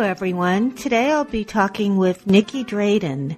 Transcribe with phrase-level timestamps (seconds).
[0.00, 0.74] Hello, everyone.
[0.74, 3.36] Today I'll be talking with Nicky Drayden.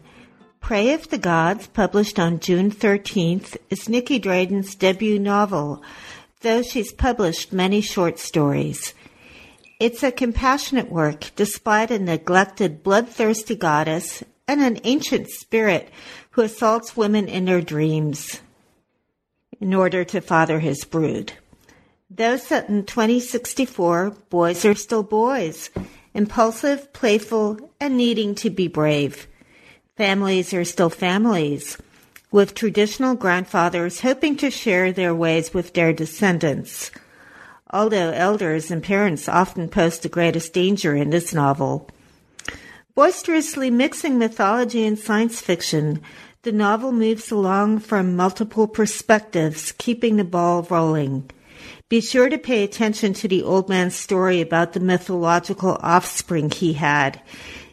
[0.61, 5.83] Prey of the Gods, published on June 13th, is Nicky Drayden's debut novel,
[6.43, 8.95] though she's published many short stories.
[9.81, 15.89] It's a compassionate work despite a neglected, bloodthirsty goddess and an ancient spirit
[16.31, 18.41] who assaults women in their dreams
[19.61, 21.33] in order to father his brood.
[22.09, 25.69] Though set in 2064, boys are still boys,
[26.15, 29.27] impulsive, playful, and needing to be brave.
[29.97, 31.79] Families are still families,
[32.31, 36.91] with traditional grandfathers hoping to share their ways with their descendants.
[37.71, 41.89] Although elders and parents often pose the greatest danger in this novel.
[42.95, 46.03] Boisterously mixing mythology and science fiction,
[46.43, 51.31] the novel moves along from multiple perspectives, keeping the ball rolling.
[51.89, 56.75] Be sure to pay attention to the old man's story about the mythological offspring he
[56.75, 57.21] had.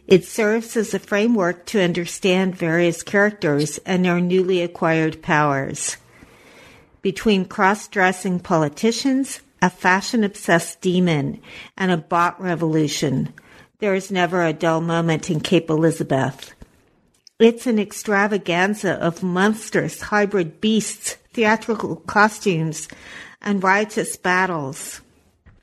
[0.06, 5.96] It serves as a framework to understand various characters and their newly acquired powers.
[7.02, 11.40] Between cross dressing politicians, a fashion obsessed demon,
[11.76, 13.32] and a bot revolution,
[13.78, 16.52] there is never a dull moment in Cape Elizabeth.
[17.38, 22.88] It's an extravaganza of monstrous hybrid beasts, theatrical costumes,
[23.42, 25.00] and righteous battles.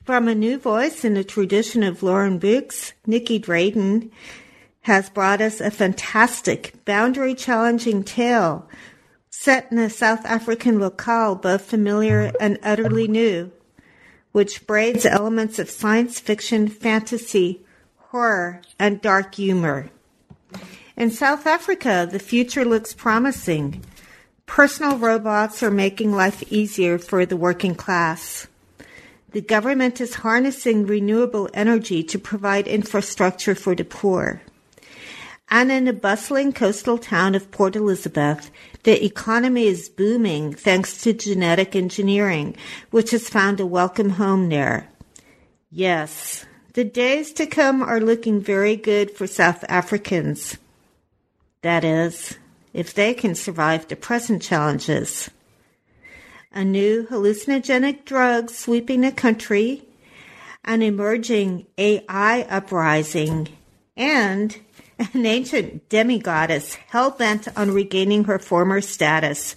[0.04, 4.10] From a new voice in the tradition of Lauren Beukes, Nicky Drayden
[4.82, 8.66] has brought us a fantastic, boundary challenging tale
[9.30, 13.52] set in a South African locale both familiar and utterly new,
[14.32, 17.60] which braids elements of science fiction, fantasy,
[17.96, 19.90] horror, and dark humor.
[20.96, 23.84] In South Africa, the future looks promising
[24.48, 28.48] Personal robots are making life easier for the working class.
[29.30, 34.42] The government is harnessing renewable energy to provide infrastructure for the poor.
[35.50, 38.50] And in the bustling coastal town of Port Elizabeth,
[38.82, 42.56] the economy is booming thanks to genetic engineering,
[42.90, 44.88] which has found a welcome home there.
[45.70, 50.56] Yes, the days to come are looking very good for South Africans.
[51.62, 52.38] That is,
[52.72, 55.30] if they can survive the present challenges.
[56.52, 59.84] A new hallucinogenic drug sweeping the country,
[60.64, 63.48] an emerging AI uprising,
[63.96, 64.56] and
[64.98, 69.56] an ancient demigoddess hell bent on regaining her former status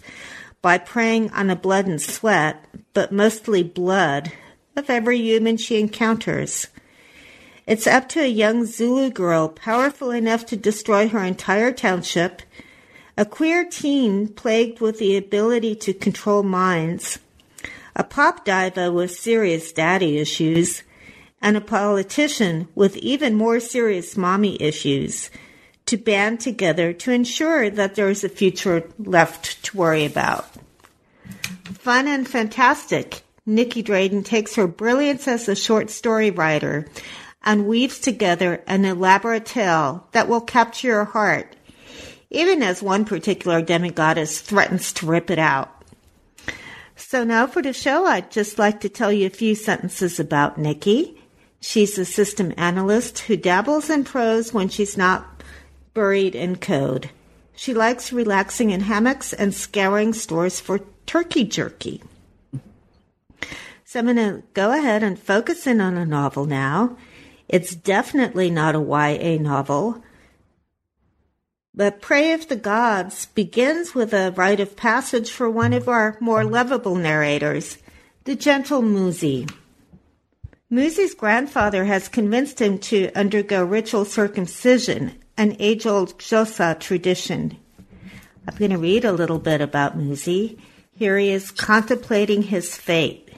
[0.61, 4.31] by preying on the blood and sweat, but mostly blood,
[4.75, 6.67] of every human she encounters.
[7.67, 12.41] It's up to a young Zulu girl powerful enough to destroy her entire township
[13.21, 17.19] a queer teen plagued with the ability to control minds,
[17.95, 20.81] a pop diva with serious daddy issues,
[21.39, 25.29] and a politician with even more serious mommy issues
[25.85, 30.47] to band together to ensure that there is a future left to worry about.
[31.73, 36.87] Fun and fantastic, Nicky Drayden takes her brilliance as a short story writer
[37.43, 41.55] and weaves together an elaborate tale that will capture your heart
[42.31, 45.69] even as one particular demigoddess threatens to rip it out.
[46.95, 50.57] So now for the show, I'd just like to tell you a few sentences about
[50.57, 51.21] Nicky.
[51.59, 55.43] She's a system analyst who dabbles in prose when she's not
[55.93, 57.09] buried in code.
[57.53, 62.01] She likes relaxing in hammocks and scouring stores for turkey jerky.
[63.83, 66.97] So I'm going to go ahead and focus in on a novel now.
[67.49, 70.01] It's definitely not a YA novel.
[71.73, 76.17] But Prey of the Gods begins with a rite of passage for one of our
[76.19, 77.77] more lovable narrators,
[78.25, 79.49] the gentle Muzi.
[80.69, 87.57] Muzi's grandfather has convinced him to undergo ritual circumcision, an age old Xhosa tradition.
[88.47, 90.59] I'm going to read a little bit about Muzi.
[90.93, 93.29] Here he is contemplating his fate.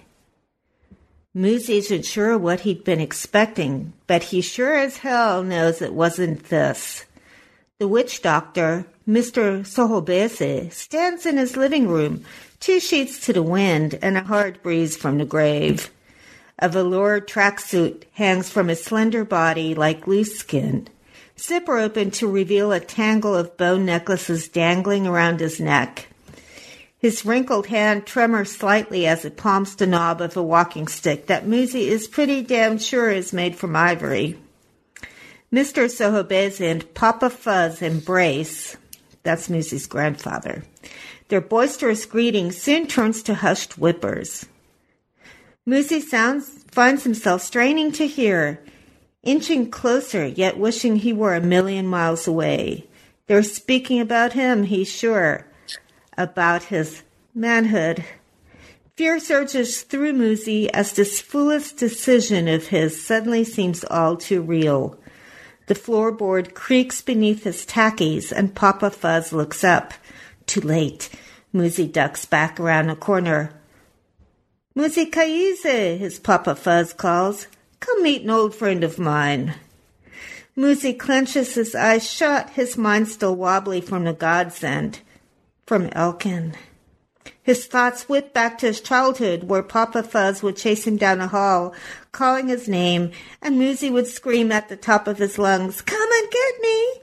[1.36, 6.45] Muzi isn't sure what he'd been expecting, but he sure as hell knows it wasn't
[6.45, 7.06] this.
[7.83, 9.68] The witch doctor, Mr.
[9.68, 12.24] Sohobese, stands in his living room,
[12.62, 15.91] two sheets to the wind and a hard breeze from the grave.
[16.59, 20.88] A velour tracksuit hangs from his slender body like loose skin.
[21.38, 26.07] Zipper open to reveal a tangle of bone necklaces dangling around his neck.
[26.97, 31.45] His wrinkled hand tremors slightly as it palms the knob of a walking stick that
[31.45, 34.39] Muzi is pretty damn sure is made from ivory.
[35.53, 35.85] Mr.
[35.85, 38.75] Sohobeze and Papa Fuzz embrace.
[39.21, 40.63] That's Muzi's grandfather.
[41.27, 44.47] Their boisterous greeting soon turns to hushed whippers.
[45.67, 48.63] Muzi sounds, finds himself straining to hear,
[49.21, 52.88] inching closer, yet wishing he were a million miles away.
[53.27, 55.45] They're speaking about him, he's sure,
[56.17, 57.03] about his
[57.35, 58.03] manhood.
[58.95, 64.97] Fear surges through Muzi as this foolish decision of his suddenly seems all too real.
[65.68, 69.94] The floorboard creaks beneath his tackies, and Papa Fuzz looks up.
[70.45, 71.10] Too late.
[71.54, 73.51] Muzi ducks back around a corner.
[74.75, 77.48] Muzi Kaize, his Papa Fuzz calls.
[77.80, 79.56] Come meet an old friend of mine.
[80.57, 85.00] Muzi clenches his eyes shut, his mind still wobbly from the godsend.
[85.65, 86.56] From Elkin.
[87.41, 91.27] His thoughts whipped back to his childhood, where Papa Fuzz would chase him down a
[91.27, 91.73] hall,
[92.11, 93.11] calling his name,
[93.41, 96.93] and Muzi would scream at the top of his lungs, Come and get me!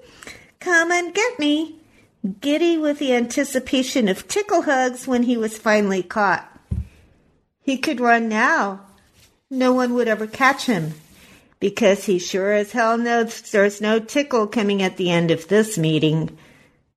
[0.60, 1.76] Come and get me!
[2.40, 6.46] Giddy with the anticipation of tickle hugs when he was finally caught.
[7.62, 8.80] He could run now.
[9.48, 10.94] No one would ever catch him
[11.60, 15.76] because he sure as hell knows there's no tickle coming at the end of this
[15.76, 16.36] meeting.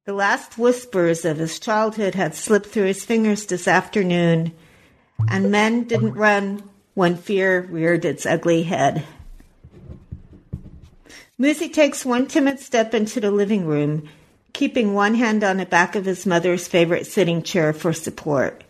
[0.06, 4.52] The last whispers of his childhood had slipped through his fingers this afternoon,
[5.30, 9.06] and men didn't run when fear reared its ugly head.
[11.40, 14.10] Muzi takes one timid step into the living room,
[14.52, 18.66] keeping one hand on the back of his mother's favorite sitting chair for support.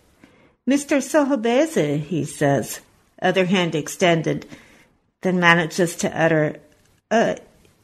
[0.70, 1.02] Mr.
[1.02, 2.80] Sohobeze, he says,
[3.20, 4.46] other hand extended,
[5.22, 6.58] then manages to utter,
[7.10, 7.36] uh,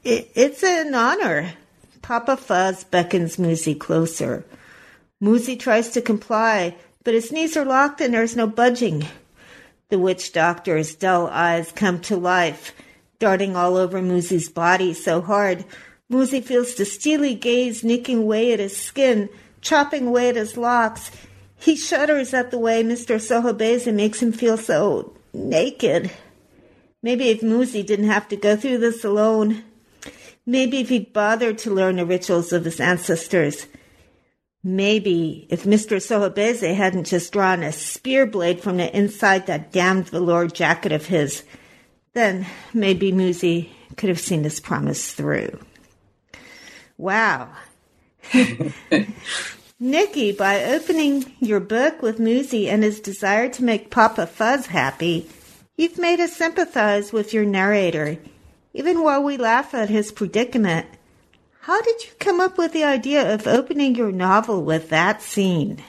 [0.04, 1.54] it, it's an honor.
[2.02, 4.46] Papa Fuzz beckons Muzi closer.
[5.22, 9.06] Muzi tries to comply, but his knees are locked and there's no budging.
[9.90, 12.74] The witch doctor's dull eyes come to life,
[13.20, 15.66] darting all over Muzi's body so hard
[16.12, 19.30] Muzi feels the steely gaze nicking away at his skin,
[19.62, 21.12] chopping away at his locks.
[21.56, 23.20] He shudders at the way Mr.
[23.20, 26.10] Sohobeze makes him feel so naked.
[27.04, 29.64] Maybe if Muzi didn't have to go through this alone.
[30.50, 33.68] Maybe if he'd bothered to learn the rituals of his ancestors.
[34.64, 35.98] Maybe if Mr.
[35.98, 41.06] Sohobeze hadn't just drawn a spear blade from the inside that damned velour jacket of
[41.06, 41.44] his,
[42.14, 45.60] then maybe Muzi could have seen this promise through.
[46.98, 47.50] Wow.
[49.80, 55.30] Nicky, by opening your book with Muzi and his desire to make Papa Fuzz happy,
[55.78, 58.18] you've made us sympathize with your narrator,
[58.74, 60.88] even while we laugh at his predicament.
[61.62, 65.84] How did you come up with the idea of opening your novel with that scene?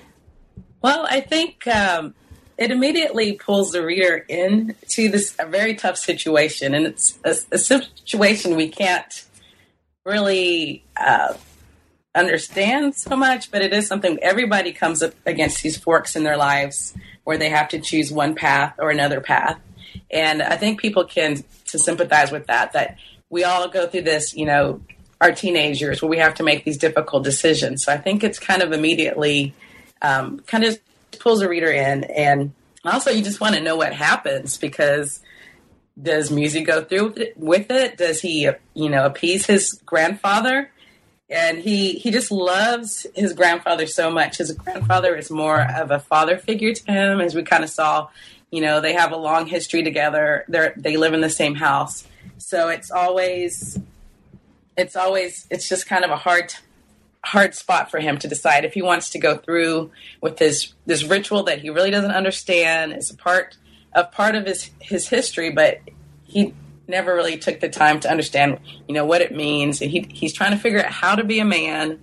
[0.82, 2.14] Well, I think um,
[2.58, 7.58] it immediately pulls the reader into this a very tough situation, and it's a, a
[7.58, 9.24] situation we can't
[10.04, 11.34] really uh,
[12.14, 16.36] understand so much, but it is something everybody comes up against these forks in their
[16.36, 16.94] lives
[17.24, 19.60] where they have to choose one path or another path.
[20.10, 22.98] And I think people can to sympathize with that, that
[23.28, 24.80] we all go through this, you know,
[25.20, 27.84] our teenage years where we have to make these difficult decisions.
[27.84, 29.54] So I think it's kind of immediately
[30.02, 30.78] um, kind of
[31.18, 32.04] pulls a reader in.
[32.04, 32.52] And
[32.84, 35.20] also, you just want to know what happens because
[36.00, 37.98] does Muzi go through with it?
[37.98, 40.70] Does he, you know, appease his grandfather?
[41.30, 44.38] and he he just loves his grandfather so much.
[44.38, 48.08] His grandfather is more of a father figure to him, as we kind of saw.
[48.50, 50.44] You know, they have a long history together.
[50.48, 52.06] They they live in the same house,
[52.38, 53.78] so it's always
[54.76, 56.54] it's always it's just kind of a hard
[57.22, 59.90] hard spot for him to decide if he wants to go through
[60.20, 62.92] with this this ritual that he really doesn't understand.
[62.92, 63.56] It's a part
[63.94, 65.80] of part of his his history, but
[66.24, 66.54] he
[66.88, 69.80] never really took the time to understand, you know, what it means.
[69.80, 72.00] And he, he's trying to figure out how to be a man.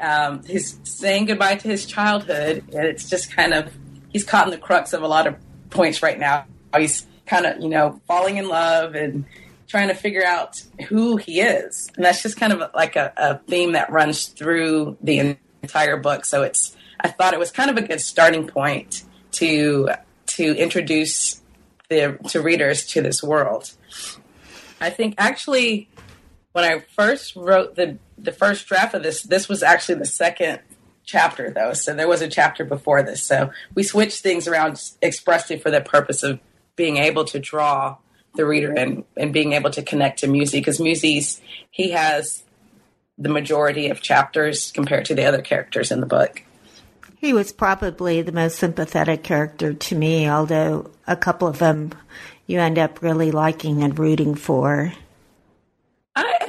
[0.00, 3.72] Um, he's saying goodbye to his childhood, and it's just kind of
[4.10, 5.36] he's caught in the crux of a lot of
[5.70, 6.46] points right now.
[6.76, 9.24] He's kind of you know falling in love and
[9.66, 13.38] trying to figure out who he is, and that's just kind of like a, a
[13.38, 16.24] theme that runs through the entire book.
[16.24, 19.90] So it's I thought it was kind of a good starting point to
[20.26, 21.40] to introduce
[21.88, 23.72] the to readers to this world.
[24.80, 25.88] I think actually
[26.52, 30.60] when I first wrote the the first draft of this, this was actually the second
[31.08, 31.72] chapter though.
[31.72, 33.22] So there was a chapter before this.
[33.22, 36.38] So we switched things around expressly for the purpose of
[36.76, 37.96] being able to draw
[38.34, 42.44] the reader and, and being able to connect to Muzi because Muzi's he has
[43.16, 46.42] the majority of chapters compared to the other characters in the book.
[47.16, 51.92] He was probably the most sympathetic character to me, although a couple of them
[52.46, 54.92] you end up really liking and rooting for.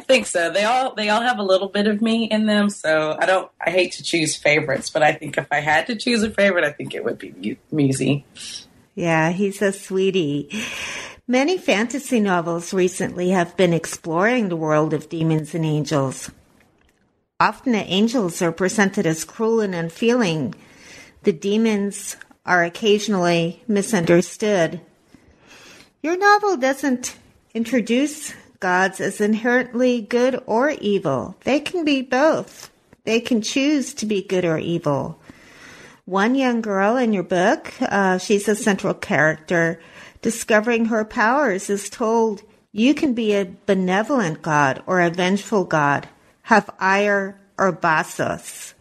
[0.10, 0.50] Think so.
[0.50, 3.52] They all they all have a little bit of me in them, so I don't.
[3.64, 6.64] I hate to choose favorites, but I think if I had to choose a favorite,
[6.64, 8.24] I think it would be Muzi.
[8.96, 10.50] Yeah, he's a sweetie.
[11.28, 16.32] Many fantasy novels recently have been exploring the world of demons and angels.
[17.40, 20.56] Often the angels are presented as cruel and unfeeling.
[21.22, 24.82] The demons are occasionally misunderstood.
[26.02, 27.16] Your novel doesn't
[27.54, 31.36] introduce gods as inherently good or evil.
[31.44, 32.70] They can be both.
[33.06, 35.20] They can choose to be good or evil.
[36.06, 39.80] One young girl in your book, uh, she's a central character,
[40.22, 46.08] discovering her powers, is told you can be a benevolent god or a vengeful god
[46.44, 48.74] have ire or basos.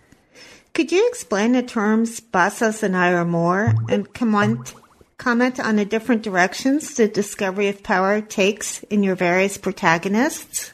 [0.73, 4.75] Could you explain the terms basos and ire more and comment,
[5.18, 10.72] comment on the different directions the discovery of power takes in your various protagonists?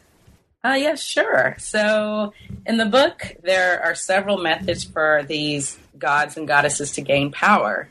[0.62, 1.56] Uh, yes, sure.
[1.58, 2.32] So
[2.64, 7.88] in the book, there are several methods for these gods and goddesses to gain power.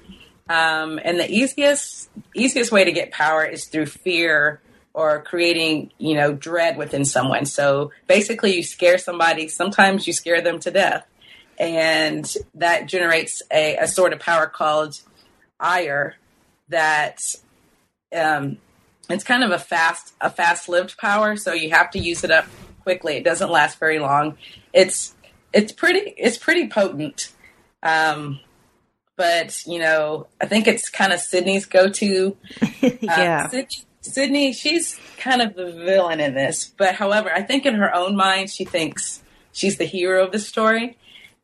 [0.50, 4.60] Um, and the easiest easiest way to get power is through fear
[4.94, 7.46] or creating, you know, dread within someone.
[7.46, 9.48] So basically, you scare somebody.
[9.48, 11.06] Sometimes you scare them to death,
[11.58, 15.00] and that generates a, a sort of power called
[15.60, 16.16] ire.
[16.74, 17.22] That
[18.16, 18.58] um,
[19.10, 21.36] it's kind of a fast a fast lived power.
[21.36, 22.46] So you have to use it up
[22.82, 23.16] quickly.
[23.16, 24.38] It doesn't last very long.
[24.74, 25.14] It's
[25.54, 27.32] it's pretty it's pretty potent.
[27.84, 28.40] Um,
[29.16, 32.38] but you know, I think it's kind of Sydney's go to.
[33.02, 33.50] yeah.
[33.54, 33.62] Uh,
[34.02, 38.18] Sydney, she's kind of the villain in this, but however, I think in her own
[38.18, 40.98] mind, she thinks she's the hero of the story.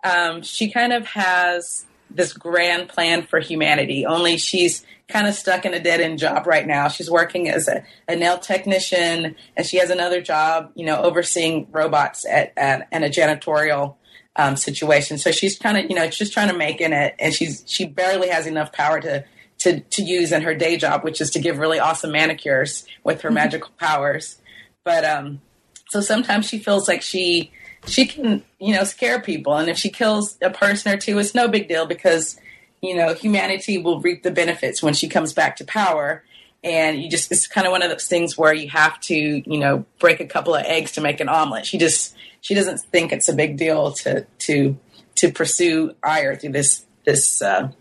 [0.04, 5.66] Um, she kind of has this grand plan for humanity, only she's kind of stuck
[5.66, 6.88] in a dead end job right now.
[6.88, 11.68] She's working as a, a, nail technician, and she has another job, you know, overseeing
[11.72, 13.96] robots at, at, at a janitorial
[14.36, 15.18] um, situation.
[15.18, 17.86] So she's kind of, you know, just trying to make in it, and she's she
[17.86, 19.26] barely has enough power to
[19.60, 23.22] to, to use in her day job, which is to give really awesome manicures with
[23.22, 23.36] her mm-hmm.
[23.36, 24.38] magical powers.
[24.86, 25.42] But um,
[25.90, 27.52] so sometimes she feels like she
[27.86, 31.36] she can you know scare people, and if she kills a person or two, it's
[31.36, 32.40] no big deal because
[32.82, 36.24] you know humanity will reap the benefits when she comes back to power.
[36.62, 39.60] And you just it's kind of one of those things where you have to you
[39.60, 41.66] know break a couple of eggs to make an omelet.
[41.66, 44.78] She just she doesn't think it's a big deal to to
[45.16, 47.72] to pursue ire through this this uh,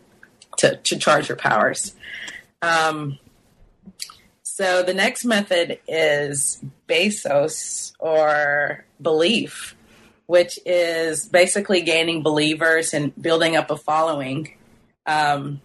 [0.58, 1.94] to, to charge her powers.
[2.62, 3.18] Um,
[4.42, 9.76] so the next method is basos or belief,
[10.26, 14.57] which is basically gaining believers and building up a following.
[15.08, 15.60] Um,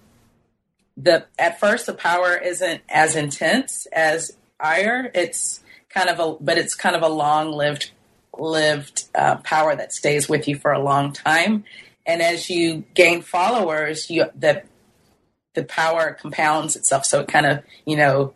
[0.98, 5.12] the at first the power isn't as intense as ire.
[5.14, 7.92] It's kind of a but it's kind of a long lived
[8.38, 11.66] lived uh, power that stays with you for a long time.
[12.06, 14.64] And as you gain followers, you the
[15.54, 17.06] the power compounds itself.
[17.06, 18.34] So it kind of, you know,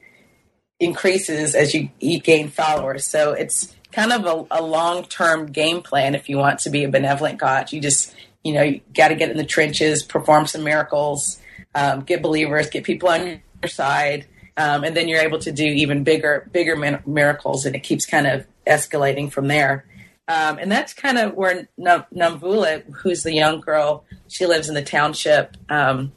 [0.79, 3.07] increases as you, you gain followers.
[3.07, 6.83] So it's kind of a, a long term game plan if you want to be
[6.83, 7.71] a benevolent God.
[7.71, 8.13] You just,
[8.43, 11.39] you know, you got to get in the trenches, perform some miracles,
[11.75, 14.25] um, get believers, get people on your side.
[14.55, 16.75] Um, and then you're able to do even bigger, bigger
[17.05, 19.85] miracles, and it keeps kind of escalating from there.
[20.27, 24.83] Um, and that's kind of where Namvula, who's the young girl, she lives in the
[24.83, 25.55] township.
[25.69, 26.11] Um,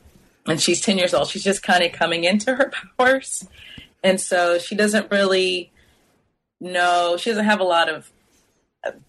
[0.47, 1.29] and she's 10 years old.
[1.29, 3.47] She's just kind of coming into her powers.
[4.03, 5.71] And so she doesn't really
[6.61, 8.11] know, she doesn't have a lot of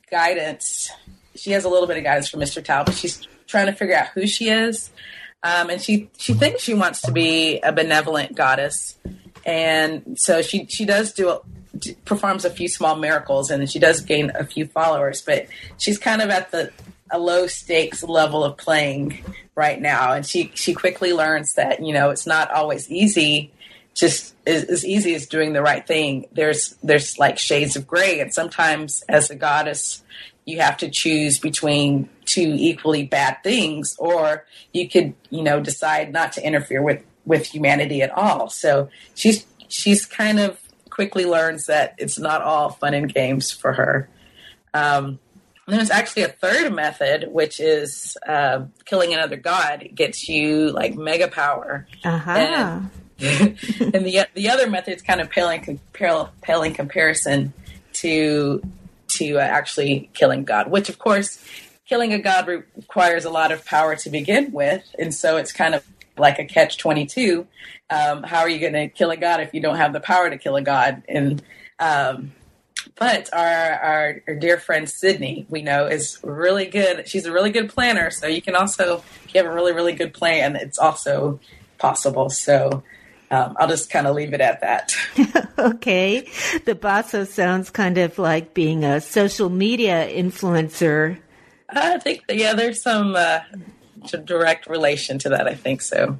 [0.09, 0.91] guidance.
[1.35, 2.63] She has a little bit of guidance from Mr.
[2.63, 4.91] Tao, but She's trying to figure out who she is.
[5.43, 8.97] Um, and she, she thinks she wants to be a benevolent goddess.
[9.45, 11.41] And so she, she does do a,
[12.05, 15.47] performs a few small miracles and she does gain a few followers, but
[15.77, 16.71] she's kind of at the
[17.11, 19.23] a low stakes level of playing
[19.55, 23.51] right now and she she quickly learns that you know it's not always easy
[23.93, 28.21] just as, as, easy as doing the right thing there's there's like shades of gray
[28.21, 30.01] and sometimes as a goddess
[30.51, 36.11] you have to choose between two equally bad things or you could you know decide
[36.11, 41.65] not to interfere with with humanity at all so she's she's kind of quickly learns
[41.65, 44.09] that it's not all fun and games for her
[44.73, 45.19] um,
[45.67, 49.83] there's actually a third method, which is uh, killing another god.
[49.83, 51.87] It gets you like mega power.
[52.03, 52.31] Uh-huh.
[52.31, 52.89] And
[53.21, 56.31] and the the other method is kind of paling pale,
[56.63, 57.53] in comparison
[57.93, 58.61] to
[59.17, 61.43] to uh, actually killing God, which of course
[61.85, 65.75] killing a god requires a lot of power to begin with, and so it's kind
[65.75, 65.85] of
[66.17, 67.47] like a catch twenty two.
[67.89, 70.29] Um, how are you going to kill a god if you don't have the power
[70.29, 71.03] to kill a god?
[71.09, 71.43] And
[71.79, 72.31] um,
[72.95, 77.07] but our, our, our dear friend Sydney, we know, is really good.
[77.07, 79.93] She's a really good planner, so you can also, if you have a really really
[79.93, 81.39] good plan, it's also
[81.77, 82.29] possible.
[82.29, 82.83] So
[83.31, 84.93] um, I'll just kind of leave it at that.
[85.57, 86.27] okay.
[86.65, 91.17] The basos sounds kind of like being a social media influencer.
[91.69, 93.39] I think, yeah, there's some uh,
[94.25, 95.47] direct relation to that.
[95.47, 96.19] I think so.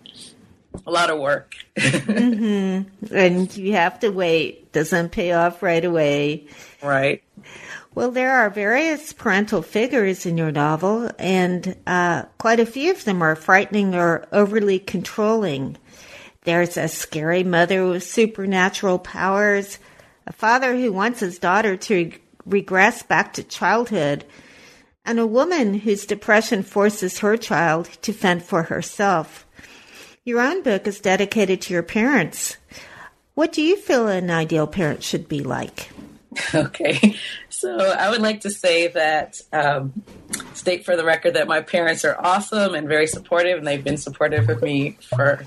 [0.88, 1.54] A lot of work.
[1.76, 3.14] mm-hmm.
[3.14, 4.72] And you have to wait.
[4.72, 6.48] Doesn't pay off right away.
[6.82, 7.22] Right.
[7.94, 13.04] Well, there are various parental figures in your novel, and uh, quite a few of
[13.04, 15.76] them are frightening or overly controlling.
[16.44, 19.78] There's a scary mother with supernatural powers,
[20.26, 22.12] a father who wants his daughter to
[22.46, 24.26] regress back to childhood,
[25.06, 29.46] and a woman whose depression forces her child to fend for herself.
[30.26, 32.58] Your own book is dedicated to your parents.
[33.36, 35.90] What do you feel an ideal parent should be like?
[36.56, 37.18] Okay,
[37.50, 40.02] so I would like to say that, um,
[40.54, 43.98] state for the record that my parents are awesome and very supportive, and they've been
[43.98, 45.46] supportive of me for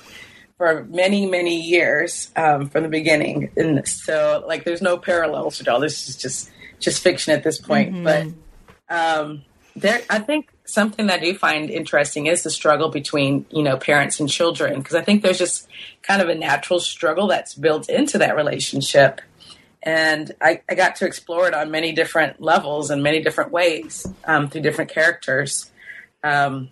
[0.57, 3.51] for many many years um, from the beginning.
[3.57, 5.81] And so like there's no parallels at all.
[5.81, 7.95] This is just just fiction at this point.
[7.95, 8.05] Mm-hmm.
[8.05, 9.43] but um,
[9.77, 13.77] there i think something that i do find interesting is the struggle between you know
[13.77, 14.79] parents and children.
[14.79, 15.69] Because i think there's just
[16.03, 19.21] kind of a natural struggle that's built into that relationship.
[19.87, 24.07] And I, I got to explore it on many different levels and many different ways
[24.25, 25.71] um, through different characters.
[26.23, 26.71] Um,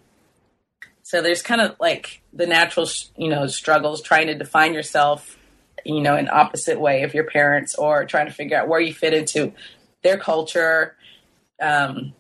[1.12, 2.88] so there's kind of like the natural,
[3.18, 5.36] you know, struggles trying to define yourself,
[5.84, 8.94] you know, in opposite way of your parents, or trying to figure out where you
[8.94, 9.52] fit into
[10.02, 10.96] their culture
[11.60, 12.14] um,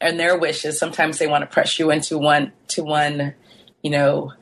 [0.00, 0.78] and their wishes.
[0.78, 3.34] Sometimes they want to press you into one to one,
[3.82, 4.32] you know,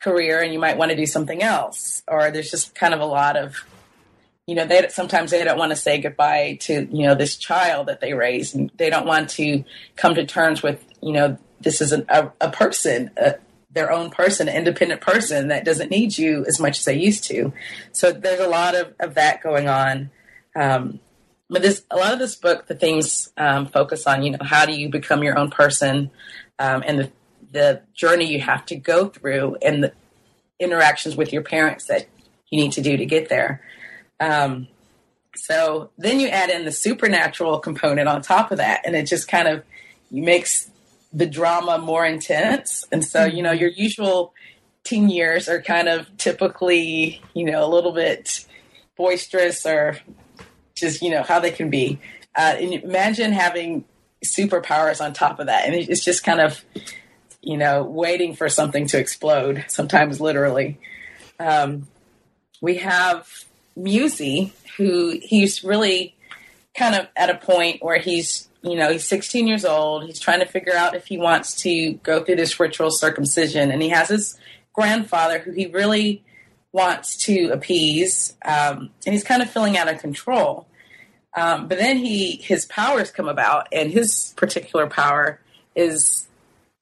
[0.00, 2.04] career, and you might want to do something else.
[2.06, 3.56] Or there's just kind of a lot of
[4.46, 7.88] you know they sometimes they don't want to say goodbye to you know this child
[7.88, 9.64] that they raised, and they don't want to
[9.96, 13.34] come to terms with you know this is an, a, a person a,
[13.70, 17.24] their own person, an independent person that doesn't need you as much as they used
[17.24, 17.52] to.
[17.92, 20.10] So there's a lot of, of that going on.
[20.56, 21.00] Um,
[21.50, 24.66] but this, a lot of this book, the themes um, focus on, you know, how
[24.66, 26.10] do you become your own person
[26.58, 27.12] um, and the,
[27.52, 29.92] the journey you have to go through and the
[30.58, 32.06] interactions with your parents that
[32.50, 33.62] you need to do to get there.
[34.20, 34.68] Um,
[35.36, 39.28] so then you add in the supernatural component on top of that, and it just
[39.28, 39.62] kind of
[40.10, 40.70] makes
[41.12, 42.86] the drama more intense.
[42.92, 44.34] And so, you know, your usual
[44.84, 48.46] teen years are kind of typically, you know, a little bit
[48.96, 49.98] boisterous or
[50.74, 51.98] just, you know, how they can be.
[52.36, 53.84] Uh, and imagine having
[54.24, 55.66] superpowers on top of that.
[55.66, 56.64] And it's just kind of,
[57.40, 60.78] you know, waiting for something to explode, sometimes literally.
[61.40, 61.86] Um,
[62.60, 63.28] we have
[63.76, 66.14] Muzi, who he's really
[66.76, 70.04] kind of at a point where he's you know, he's 16 years old.
[70.04, 73.70] He's trying to figure out if he wants to go through this ritual circumcision.
[73.70, 74.38] And he has his
[74.72, 76.24] grandfather who he really
[76.72, 78.36] wants to appease.
[78.44, 80.66] Um, and he's kind of feeling out of control.
[81.36, 85.40] Um, but then he his powers come about, and his particular power
[85.76, 86.26] is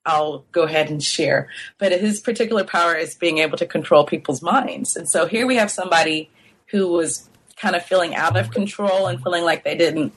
[0.07, 1.49] I'll go ahead and share.
[1.79, 4.97] But his particular power is being able to control people's minds.
[4.97, 6.31] And so here we have somebody
[6.69, 10.15] who was kind of feeling out of control and feeling like they didn't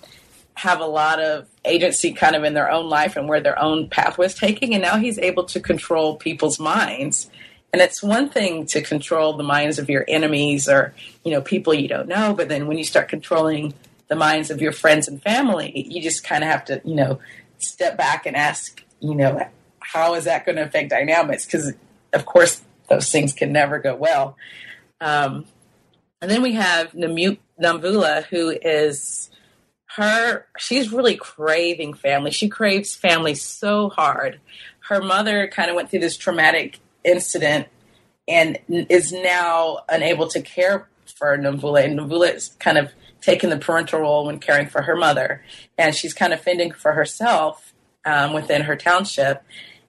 [0.60, 3.88] have a lot of agency kind of in their own life and where their own
[3.88, 4.74] path was taking.
[4.74, 7.30] And now he's able to control people's minds.
[7.72, 10.94] And it's one thing to control the minds of your enemies or,
[11.24, 12.34] you know, people you don't know.
[12.34, 13.74] But then when you start controlling
[14.10, 17.22] the minds of your friends and family, you just kind of have to, you know,
[17.60, 19.48] step back and ask, you know,
[19.80, 21.46] how is that going to affect dynamics?
[21.46, 21.72] Because,
[22.12, 24.36] of course, those things can never go well.
[25.00, 25.46] Um,
[26.22, 29.30] and then we have Namvula, who is
[29.96, 32.32] her she's really craving family.
[32.32, 34.40] She craves family so hard.
[34.82, 37.68] Her mother kind of went through this traumatic incident
[38.28, 41.86] and is now unable to care for Namvula.
[41.86, 45.44] And Namvula is kind of taking the parental role when caring for her mother.
[45.78, 47.74] And she's kind of fending for herself
[48.06, 49.44] um, within her township.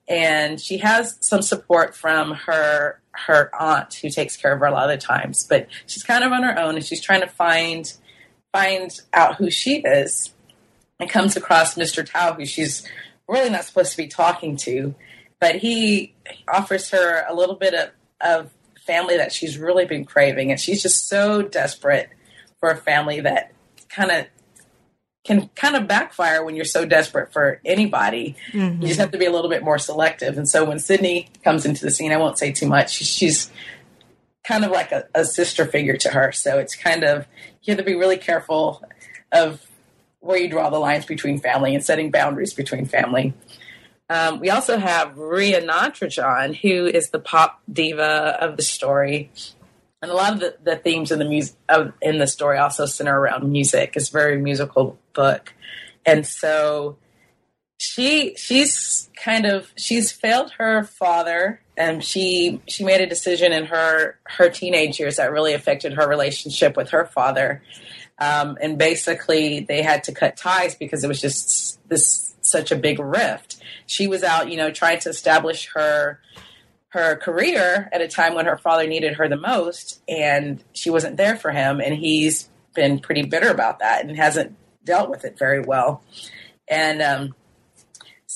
[0.09, 4.71] And she has some support from her her aunt who takes care of her a
[4.71, 5.47] lot of the times.
[5.47, 7.93] But she's kind of on her own and she's trying to find
[8.53, 10.33] finds out who she is
[10.99, 12.09] and comes across Mr.
[12.09, 12.87] Tao, who she's
[13.29, 14.95] really not supposed to be talking to,
[15.41, 16.15] but he
[16.49, 18.51] offers her a little bit of, of
[18.87, 22.11] family that she's really been craving, and she's just so desperate
[22.59, 23.53] for a family that
[23.89, 24.27] kind of
[25.25, 28.37] can kind of backfire when you're so desperate for anybody.
[28.53, 28.83] Mm-hmm.
[28.83, 30.39] You just have to be a little bit more selective.
[30.39, 32.91] And so when Sydney comes into the scene, I won't say too much.
[32.93, 33.51] She's
[34.51, 36.33] kind of like a, a sister figure to her.
[36.33, 37.27] So it's kind of
[37.63, 38.83] you have to be really careful
[39.31, 39.65] of
[40.19, 43.33] where you draw the lines between family and setting boundaries between family.
[44.09, 49.31] Um, we also have Ria Natarajan, who is the pop diva of the story.
[50.03, 51.55] And a lot of the, the themes in the music
[52.03, 53.93] in the story also center around music.
[53.95, 55.55] It's a very musical book,
[56.05, 56.97] and so
[57.81, 63.67] she she's kind of she's failed her father, and she she made a decision in
[63.67, 67.63] her her teenage years that really affected her relationship with her father.
[68.19, 72.77] Um, and basically, they had to cut ties because it was just this such a
[72.77, 76.21] big rift she was out, you know, trying to establish her
[76.91, 81.17] her career at a time when her father needed her the most and she wasn't
[81.17, 85.39] there for him and he's been pretty bitter about that and hasn't dealt with it
[85.39, 86.03] very well
[86.67, 87.35] and um,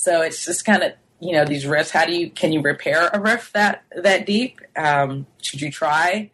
[0.05, 3.09] so it's just kind of you know these rifts how do you can you repair
[3.11, 6.29] a rift that that deep um, should you try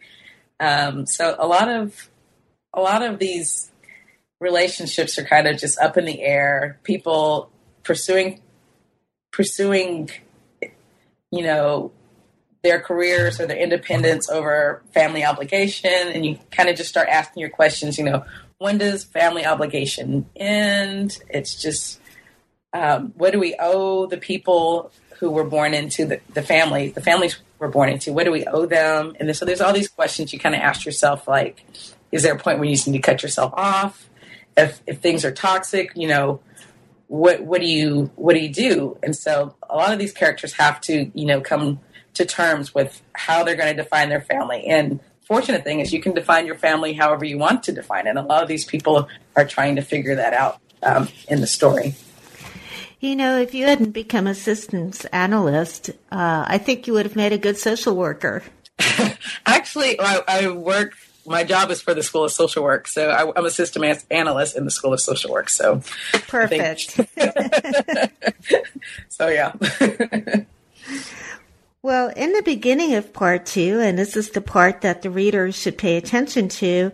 [0.59, 2.09] um, so a lot of
[2.73, 3.71] a lot of these
[4.39, 7.49] relationships are kind of just up in the air people
[7.83, 8.41] pursuing
[9.31, 10.09] pursuing,
[11.31, 11.91] you know,
[12.63, 15.91] their careers or their independence over family obligation.
[15.91, 18.23] And you kind of just start asking your questions, you know,
[18.59, 21.17] when does family obligation end?
[21.29, 21.99] It's just,
[22.73, 27.01] um, what do we owe the people who were born into the, the family, the
[27.01, 28.13] families were born into?
[28.13, 29.15] What do we owe them?
[29.19, 31.63] And so there's all these questions you kind of ask yourself, like,
[32.11, 34.09] is there a point when you need to cut yourself off?
[34.57, 36.41] If, if things are toxic, you know,
[37.07, 38.97] what what do you what do you do?
[39.03, 41.81] And so a lot of these characters have to you know come
[42.13, 44.65] to terms with how they're going to define their family.
[44.65, 48.11] And fortunate thing is you can define your family however you want to define it.
[48.11, 51.47] And a lot of these people are trying to figure that out um, in the
[51.47, 51.95] story.
[53.01, 57.15] You know, if you hadn't become a systems analyst, uh, I think you would have
[57.15, 58.43] made a good social worker.
[59.45, 60.93] Actually, I, I work
[61.25, 64.55] my job is for the School of Social Work, so I, am a system analyst
[64.55, 65.49] in the School of Social Work.
[65.49, 65.81] So
[66.27, 66.91] perfect.
[69.09, 69.53] so yeah.
[71.81, 75.55] well, in the beginning of part two, and this is the part that the readers
[75.55, 76.91] should pay attention to,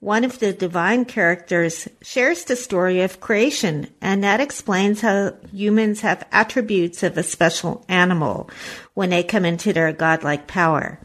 [0.00, 6.02] one of the divine characters shares the story of creation, and that explains how humans
[6.02, 8.48] have attributes of a special animal
[8.94, 11.00] when they come into their godlike power.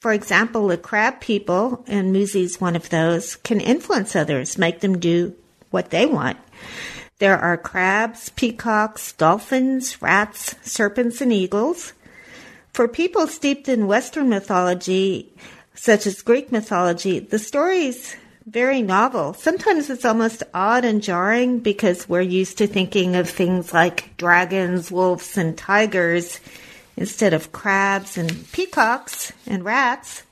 [0.00, 4.98] For example, the crab people, and Muzi's one of those, can influence others, make them
[4.98, 5.34] do
[5.70, 6.38] what they want.
[7.18, 11.92] There are crabs, peacocks, dolphins, rats, serpents, and eagles.
[12.72, 15.32] For people steeped in Western mythology,
[15.74, 19.34] such as Greek mythology, the story is very novel.
[19.34, 24.90] Sometimes it's almost odd and jarring because we're used to thinking of things like dragons,
[24.90, 26.40] wolves, and tigers
[26.96, 30.22] instead of crabs and peacocks and rats.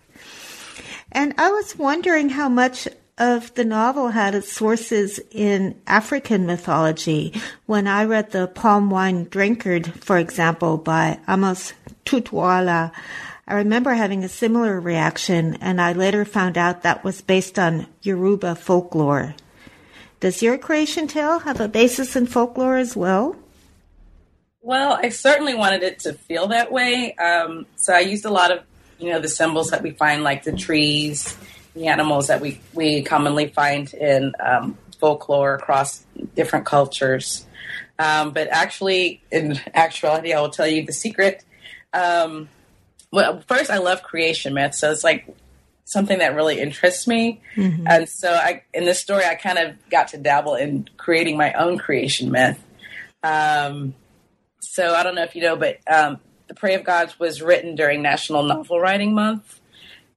[1.12, 7.34] And I was wondering how much of the novel had its sources in African mythology.
[7.66, 11.74] When I read The Palm Wine Drinkard, for example, by Amos
[12.06, 12.92] Tutuola,
[13.50, 17.88] I remember having a similar reaction, and I later found out that was based on
[18.00, 19.34] Yoruba folklore.
[20.20, 23.34] Does your creation tale have a basis in folklore as well?
[24.62, 27.16] Well, I certainly wanted it to feel that way.
[27.16, 28.62] Um, so I used a lot of,
[29.00, 31.36] you know, the symbols that we find, like the trees,
[31.74, 36.04] the animals that we, we commonly find in um, folklore across
[36.36, 37.46] different cultures.
[37.98, 41.44] Um, but actually, in actuality, I will tell you the secret.
[41.92, 42.48] Um,
[43.12, 45.26] well, first, I love creation myths, so it's like
[45.84, 47.40] something that really interests me.
[47.56, 47.86] Mm-hmm.
[47.88, 51.52] And so, I, in this story, I kind of got to dabble in creating my
[51.54, 52.62] own creation myth.
[53.22, 53.94] Um,
[54.60, 57.74] so I don't know if you know, but um, The Prey of Gods was written
[57.74, 59.60] during National Novel Writing Month.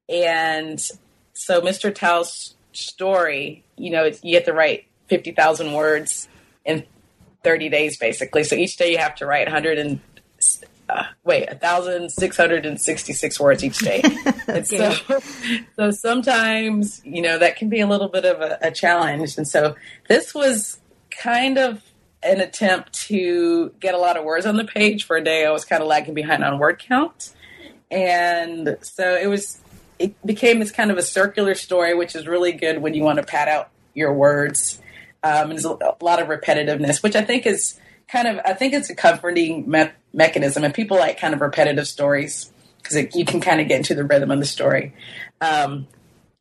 [0.07, 0.79] And
[1.33, 1.93] so Mr.
[1.93, 6.27] Tao's story, you know, you have to write 50,000 words
[6.65, 6.85] in
[7.43, 8.43] 30 days, basically.
[8.43, 9.99] So each day you have to write 100 and
[10.93, 14.01] uh, wait, 1,666 words each day.
[14.49, 14.63] okay.
[14.63, 15.19] so,
[15.75, 19.37] so sometimes, you know, that can be a little bit of a, a challenge.
[19.37, 19.75] And so
[20.07, 20.79] this was
[21.09, 21.81] kind of
[22.21, 25.05] an attempt to get a lot of words on the page.
[25.05, 27.33] For a day, I was kind of lagging behind on word count.
[27.89, 29.59] And so it was,
[29.99, 33.17] it became this kind of a circular story, which is really good when you want
[33.17, 34.79] to pad out your words.
[35.23, 38.89] Um, there's a, lot of repetitiveness, which I think is kind of, I think it's
[38.89, 40.63] a comforting me- mechanism.
[40.63, 42.51] And people like kind of repetitive stories.
[42.81, 44.93] because you can kind of get into the rhythm of the story.
[45.41, 45.87] Um,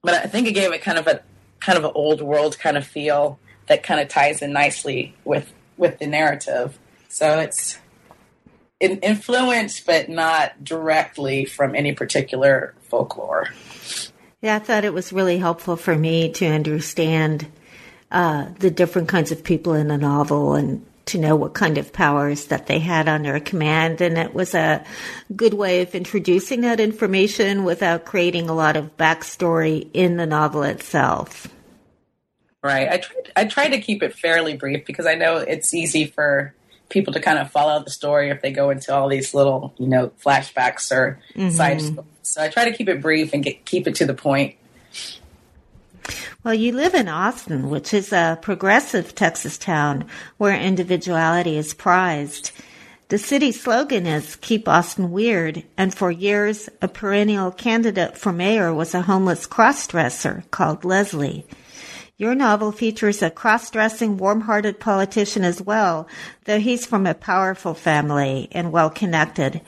[0.02, 1.22] but I think it gave it kind of a
[1.60, 5.52] kind of an old world kind of feel that kind of ties in nicely with
[5.76, 6.78] with the narrative.
[7.08, 7.78] So it's
[8.80, 13.48] influenced, but not directly from any particular folklore.
[14.40, 17.46] Yeah, I thought it was really helpful for me to understand
[18.10, 21.92] uh, the different kinds of people in a novel and to know what kind of
[21.92, 24.00] powers that they had under command.
[24.00, 24.84] And it was a
[25.34, 30.62] good way of introducing that information without creating a lot of backstory in the novel
[30.62, 31.48] itself.
[32.62, 32.88] Right.
[32.88, 36.54] I tried, I tried to keep it fairly brief because I know it's easy for
[36.88, 39.88] people to kind of follow the story if they go into all these little, you
[39.88, 41.50] know, flashbacks or mm-hmm.
[41.50, 42.06] side stories.
[42.22, 44.54] So I try to keep it brief and get, keep it to the point.
[46.44, 52.50] Well, you live in Austin, which is a progressive Texas town where individuality is prized.
[53.08, 58.72] The city slogan is Keep Austin Weird, and for years, a perennial candidate for mayor
[58.72, 61.46] was a homeless crossdresser called Leslie.
[62.16, 66.08] Your novel features a cross-dressing, warm-hearted politician as well,
[66.44, 69.60] though he's from a powerful family and well-connected.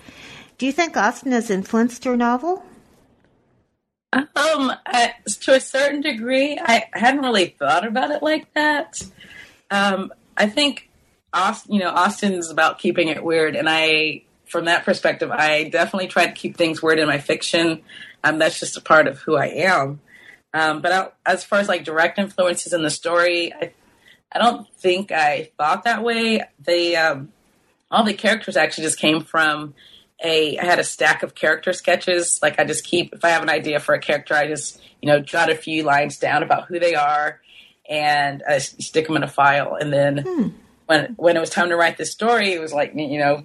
[0.56, 2.64] Do you think Austin has influenced your novel?
[4.14, 9.02] Um, I, to a certain degree, I hadn't really thought about it like that.
[9.70, 10.88] Um, I think
[11.32, 16.06] Austin, you know, Austin's about keeping it weird, and I, from that perspective, I definitely
[16.08, 17.82] try to keep things weird in my fiction.
[18.22, 20.00] Um, that's just a part of who I am.
[20.52, 23.72] Um, but I, as far as like direct influences in the story, I,
[24.30, 26.42] I don't think I thought that way.
[26.60, 27.32] They, um,
[27.90, 29.74] all the characters actually just came from
[30.24, 32.40] a I had a stack of character sketches.
[32.42, 35.08] Like I just keep if I have an idea for a character, I just you
[35.08, 37.40] know jot a few lines down about who they are,
[37.88, 39.76] and I stick them in a file.
[39.78, 40.48] And then hmm.
[40.86, 43.44] when when it was time to write this story, it was like you know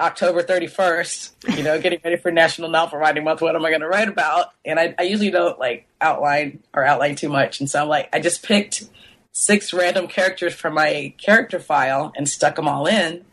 [0.00, 3.40] October 31st, you know, getting ready for National Novel Writing Month.
[3.40, 4.52] What am I going to write about?
[4.64, 7.58] And I, I usually don't like outline or outline too much.
[7.58, 8.84] And so I'm like, I just picked
[9.32, 13.24] six random characters from my character file and stuck them all in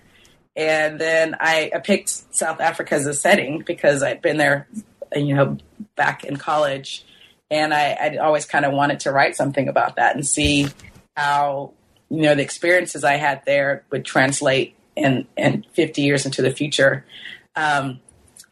[0.56, 4.68] and then I, I picked South Africa as a setting because I'd been there,
[5.14, 5.58] you know,
[5.96, 7.06] back in college,
[7.52, 10.68] and I, I'd always kind of wanted to write something about that and see
[11.16, 11.74] how
[12.10, 16.52] you know the experiences I had there would translate in in 50 years into the
[16.52, 17.06] future.
[17.56, 18.00] Um,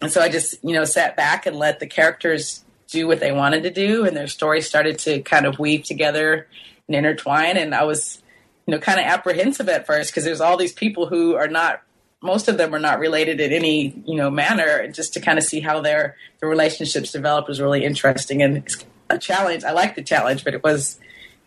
[0.01, 3.31] and so I just you know sat back and let the characters do what they
[3.31, 6.47] wanted to do, and their stories started to kind of weave together
[6.87, 7.55] and intertwine.
[7.55, 8.21] And I was
[8.67, 11.81] you know kind of apprehensive at first because there's all these people who are not
[12.23, 14.87] most of them are not related in any you know manner.
[14.87, 18.83] Just to kind of see how their the relationships develop was really interesting and it's
[19.09, 19.63] a challenge.
[19.63, 20.99] I like the challenge, but it was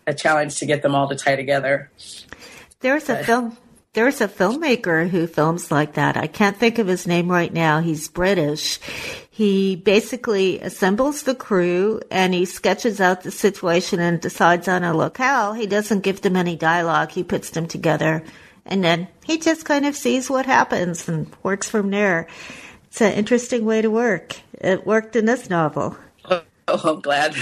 [0.07, 1.91] a challenge to get them all to tie together.
[2.81, 3.57] There's a film.
[3.95, 6.19] There's a filmmaker who films like that.
[6.19, 7.81] I can't think of his name right now.
[7.81, 8.79] He's British.
[9.31, 14.95] He basically assembles the crew and he sketches out the situation and decides on a
[14.95, 15.55] locale.
[15.55, 17.11] He doesn't give them any dialogue.
[17.11, 18.23] He puts them together
[18.67, 22.27] and then he just kind of sees what happens and works from there.
[22.89, 24.37] It's an interesting way to work.
[24.55, 25.97] It worked in this novel.
[26.69, 27.37] Oh, I'm glad.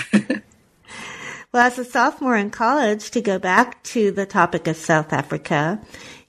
[1.51, 5.81] well, as a sophomore in college, to go back to the topic of South Africa,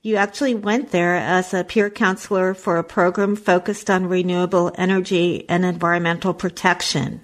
[0.06, 5.50] you actually went there as a peer counselor for a program focused on renewable energy
[5.50, 7.20] and environmental protection.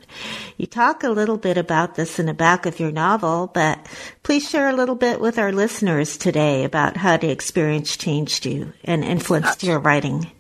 [0.58, 3.86] You talk a little bit about this in the back of your novel, but
[4.24, 8.74] please share a little bit with our listeners today about how the experience changed you
[8.84, 10.32] and influenced your writing.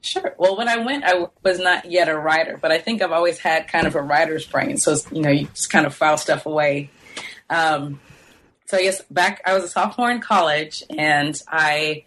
[0.00, 0.34] Sure.
[0.38, 3.38] Well, when I went, I was not yet a writer, but I think I've always
[3.38, 4.76] had kind of a writer's brain.
[4.76, 6.90] So, you know, you just kind of file stuff away.
[7.48, 8.00] Um,
[8.70, 12.04] so I guess back I was a sophomore in college, and I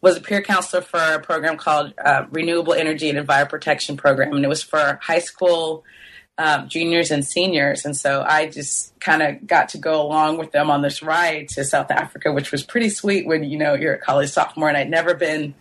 [0.00, 4.32] was a peer counselor for a program called uh, Renewable Energy and Environment Protection Program,
[4.32, 5.82] and it was for high school
[6.38, 7.84] um, juniors and seniors.
[7.84, 11.48] And so I just kind of got to go along with them on this ride
[11.50, 14.76] to South Africa, which was pretty sweet when you know you're a college sophomore, and
[14.76, 15.54] I'd never been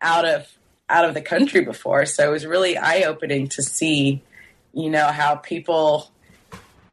[0.00, 0.48] out of
[0.88, 4.22] out of the country before, so it was really eye opening to see,
[4.72, 6.11] you know, how people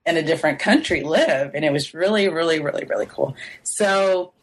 [0.06, 3.36] in a different country live, and it was really, really, really, really cool.
[3.64, 4.34] So,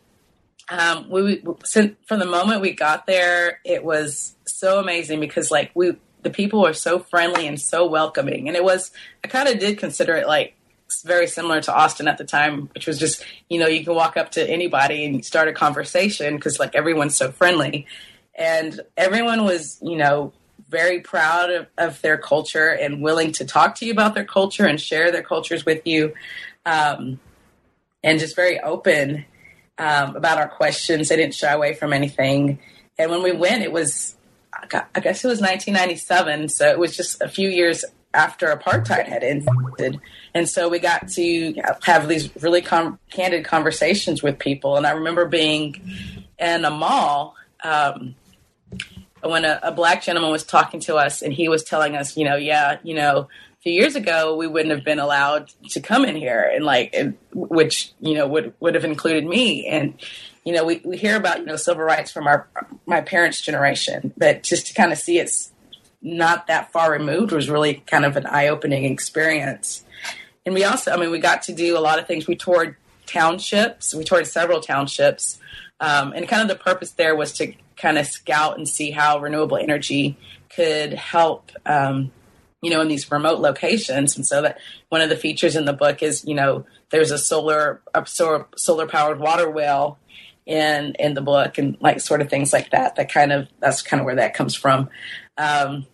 [0.68, 1.42] um, we
[2.06, 6.62] from the moment we got there, it was so amazing because like we the people
[6.62, 8.90] were so friendly and so welcoming, and it was
[9.24, 10.54] I kind of did consider it like
[11.04, 14.16] very similar to Austin at the time, which was just you know you can walk
[14.16, 17.86] up to anybody and start a conversation because like everyone's so friendly,
[18.34, 20.32] and everyone was you know
[20.68, 24.66] very proud of, of, their culture and willing to talk to you about their culture
[24.66, 26.14] and share their cultures with you,
[26.64, 27.20] um,
[28.02, 29.24] and just very open
[29.78, 31.08] um, about our questions.
[31.08, 32.58] They didn't shy away from anything.
[32.98, 34.16] And when we went, it was
[34.94, 39.22] I guess it was 1997, so it was just a few years after apartheid had
[39.22, 40.00] ended.
[40.34, 44.76] And so we got to have these really com- candid conversations with people.
[44.76, 45.80] And I remember being
[46.38, 48.14] in a mall um,
[49.22, 52.24] when a, a, black gentleman was talking to us, and he was telling us, you
[52.24, 56.04] know, yeah, you know, a few years ago we wouldn't have been allowed to come
[56.04, 59.94] in here, and like, and, which you know would would have included me, and
[60.44, 62.48] you know, we, we hear about you know civil rights from our
[62.86, 65.52] my parents' generation, but just to kind of see it's
[66.02, 69.84] not that far removed was really kind of an eye opening experience.
[70.44, 72.28] And we also, I mean, we got to do a lot of things.
[72.28, 72.76] We toured
[73.06, 73.92] townships.
[73.92, 75.40] We toured several townships.
[75.80, 79.18] Um, and kind of the purpose there was to kind of scout and see how
[79.18, 80.16] renewable energy
[80.54, 82.10] could help, um,
[82.62, 84.16] you know, in these remote locations.
[84.16, 84.58] And so that
[84.88, 88.86] one of the features in the book is, you know, there's a solar, a solar,
[88.86, 89.98] powered water well
[90.46, 93.82] in, in the book and like sort of things like that, that kind of, that's
[93.82, 94.88] kind of where that comes from.
[95.36, 95.86] Um,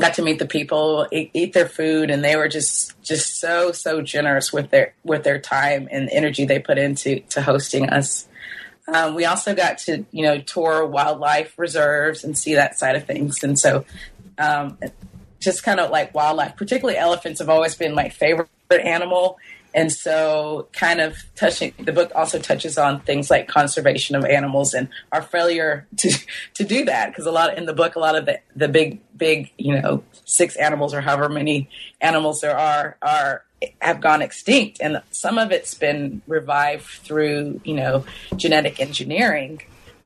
[0.00, 3.72] got to meet the people, eat, eat, their food, and they were just just so
[3.72, 8.28] so generous with their with their time and energy they put into to hosting us.
[8.86, 13.06] Um, we also got to you know tour wildlife reserves and see that side of
[13.06, 13.84] things, and so
[14.38, 14.78] um,
[15.40, 19.38] just kind of like wildlife, particularly elephants, have always been my favorite animal.
[19.76, 24.72] And so, kind of touching the book also touches on things like conservation of animals
[24.72, 26.16] and our failure to
[26.54, 29.00] to do that because a lot in the book, a lot of the the big
[29.16, 31.68] big you know six animals or however many
[32.00, 33.44] animals there are are
[33.80, 38.04] have gone extinct, and some of it's been revived through you know
[38.36, 39.62] genetic engineering,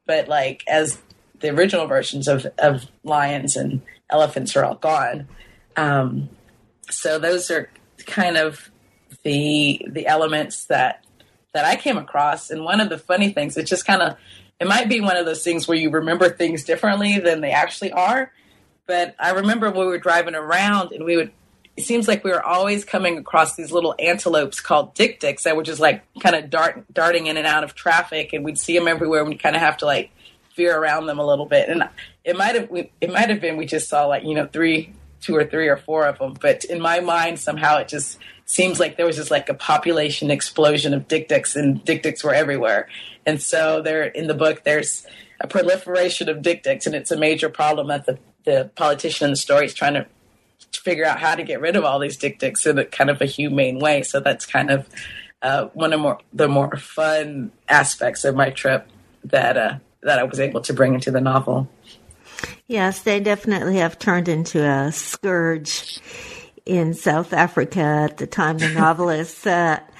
[0.06, 0.98] but like as
[1.40, 5.28] the original versions of of lions and elephants are all gone.
[5.76, 6.28] Um,
[6.90, 7.70] so those are
[8.06, 8.70] kind of
[9.22, 11.04] the the elements that
[11.54, 12.50] that I came across.
[12.50, 14.16] And one of the funny things, it just kind of
[14.60, 17.92] it might be one of those things where you remember things differently than they actually
[17.92, 18.32] are.
[18.86, 21.32] But I remember we were driving around and we would
[21.78, 25.62] it seems like we were always coming across these little antelopes called dik-diks that were
[25.62, 28.88] just like kind of dart darting in and out of traffic and we'd see them
[28.88, 30.10] everywhere and we'd kind of have to like
[30.56, 31.88] veer around them a little bit and
[32.24, 32.68] it might have
[33.00, 35.76] it might have been we just saw like you know three two or three or
[35.76, 39.30] four of them but in my mind somehow it just seems like there was just
[39.30, 42.88] like a population explosion of dik-diks and dik-diks were everywhere.
[43.26, 45.06] And so there in the book there's
[45.38, 49.36] a proliferation of dik-diks and it's a major problem that the, the politician in the
[49.36, 50.06] story is trying to
[50.72, 53.26] figure out how to get rid of all these dik-diks in a kind of a
[53.26, 54.02] humane way.
[54.02, 54.88] So that's kind of
[55.42, 58.88] uh, one of more the more fun aspects of my trip
[59.24, 61.68] that uh, that I was able to bring into the novel.
[62.66, 66.00] Yes, they definitely have turned into a scourge
[66.64, 69.38] in South Africa at the time the novelists.
[69.38, 69.90] is set.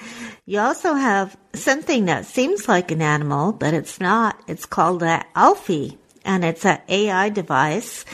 [0.45, 4.41] You also have something that seems like an animal, but it's not.
[4.47, 8.05] It's called an Alfie, and it's an AI device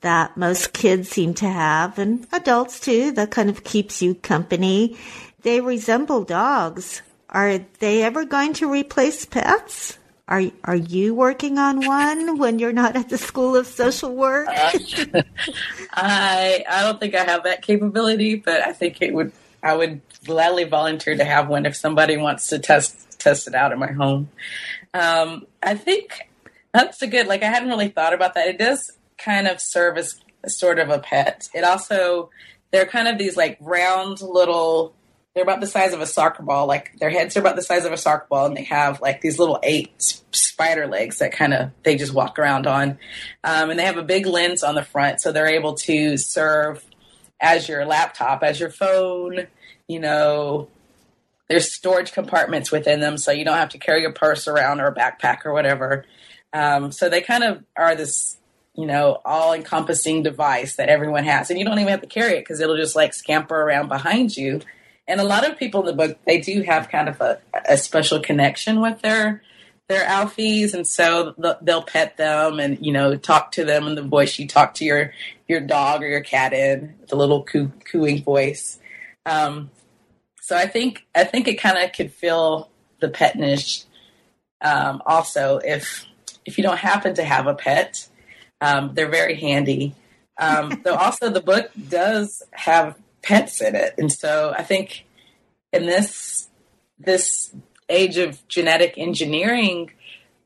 [0.00, 4.96] that most kids seem to have, and adults too, that kind of keeps you company.
[5.42, 7.02] They resemble dogs.
[7.30, 9.98] Are they ever going to replace pets?
[10.28, 14.48] Are are you working on one when you're not at the School of Social Work?
[14.48, 14.70] uh,
[15.92, 19.32] I I don't think I have that capability, but I think it would
[19.62, 23.72] I would gladly volunteer to have one if somebody wants to test test it out
[23.72, 24.28] in my home.
[24.92, 26.28] Um, I think
[26.72, 28.48] that's a good like I hadn't really thought about that.
[28.48, 31.48] It does kind of serve as sort of a pet.
[31.54, 32.30] It also
[32.70, 34.94] they're kind of these like round little
[35.38, 36.66] they're about the size of a soccer ball.
[36.66, 39.20] Like their heads are about the size of a soccer ball, and they have like
[39.20, 39.92] these little eight
[40.32, 42.98] spider legs that kind of they just walk around on.
[43.44, 46.84] Um, and they have a big lens on the front, so they're able to serve
[47.40, 49.46] as your laptop, as your phone.
[49.86, 50.68] You know,
[51.48, 54.88] there's storage compartments within them, so you don't have to carry your purse around or
[54.88, 56.04] a backpack or whatever.
[56.52, 58.37] Um, so they kind of are this
[58.78, 61.50] you know, all encompassing device that everyone has.
[61.50, 64.36] And you don't even have to carry it because it'll just like scamper around behind
[64.36, 64.60] you.
[65.06, 67.76] And a lot of people in the book they do have kind of a, a
[67.76, 69.42] special connection with their
[69.88, 70.74] their alfies.
[70.74, 74.38] And so they'll pet them and you know talk to them in the voice.
[74.38, 75.12] You talk to your
[75.48, 78.78] your dog or your cat in the little coo- cooing voice.
[79.26, 79.70] Um,
[80.48, 82.70] so i think i think it kind of could feel
[83.00, 83.84] the petnish
[84.62, 86.06] um, also if
[86.46, 88.08] if you don't happen to have a pet
[88.60, 89.94] um, they're very handy
[90.38, 93.94] um, though also the book does have pets in it.
[93.98, 95.04] And so I think
[95.72, 96.48] in this
[96.98, 97.54] this
[97.88, 99.90] age of genetic engineering,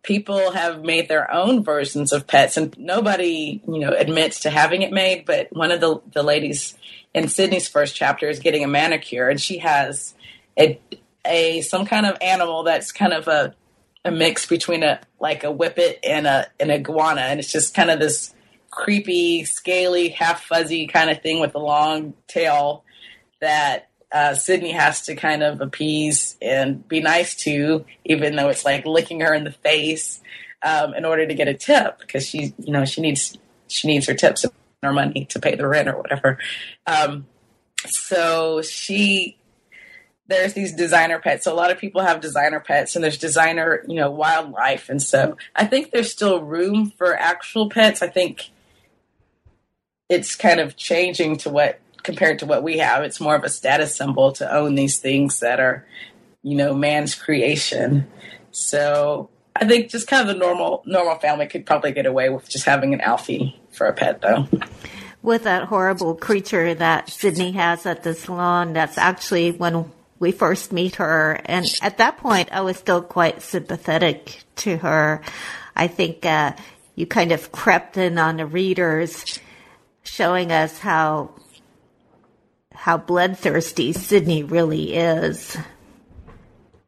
[0.03, 4.83] people have made their own versions of pets and nobody, you know, admits to having
[4.83, 6.77] it made, but one of the the ladies
[7.15, 10.15] in Sydney's first chapter is getting a manicure and she has
[10.59, 10.81] a
[11.27, 13.55] a some kind of animal that's kind of a
[14.05, 17.91] a mix between a like a whippet and a an iguana and it's just kind
[17.91, 18.35] of this
[18.73, 22.85] creepy, scaly, half fuzzy kind of thing with a long tail
[23.41, 28.65] that uh, Sydney has to kind of appease and be nice to, even though it's
[28.65, 30.21] like licking her in the face
[30.63, 33.39] um, in order to get a tip because she, you know, she needs
[33.69, 36.39] she needs her tips and her money to pay the rent or whatever.
[36.87, 37.27] Um,
[37.87, 39.37] so she
[40.33, 41.45] there's these designer pets.
[41.45, 44.89] So a lot of people have designer pets and there's designer, you know, wildlife.
[44.89, 48.03] And so I think there's still room for actual pets.
[48.03, 48.51] I think
[50.09, 53.05] it's kind of changing to what compared to what we have.
[53.05, 55.87] It's more of a status symbol to own these things that are,
[56.43, 58.07] you know, man's creation.
[58.51, 62.49] So I think just kind of the normal normal family could probably get away with
[62.49, 64.49] just having an Alfie for a pet though.
[65.23, 69.91] With that horrible creature that Sydney has at the salon, that's actually when
[70.23, 71.41] we first meet her.
[71.45, 75.21] And at that point, I was still quite sympathetic to her.
[75.75, 76.53] I think uh,
[76.95, 79.41] you kind of crept in on the readers,
[80.05, 81.33] showing us how
[82.73, 85.57] how bloodthirsty Sydney really is.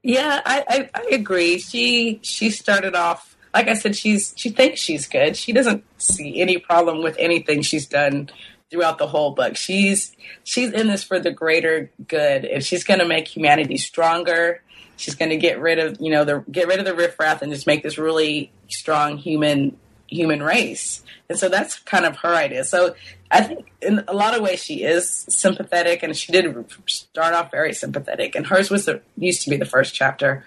[0.03, 1.59] Yeah, I, I, I agree.
[1.59, 5.37] She she started off like I said, she's she thinks she's good.
[5.37, 8.31] She doesn't see any problem with anything she's done
[8.75, 9.57] throughout the whole book.
[9.57, 14.61] She's she's in this for the greater good, and she's going to make humanity stronger.
[14.97, 17.53] She's going to get rid of you know the get rid of the riffraff and
[17.53, 19.77] just make this really strong human
[20.09, 21.05] human race.
[21.29, 22.65] And so that's kind of her idea.
[22.65, 22.97] So
[23.31, 26.53] I think in a lot of ways she is sympathetic, and she did
[26.87, 28.35] start off very sympathetic.
[28.35, 30.45] And hers was the, used to be the first chapter.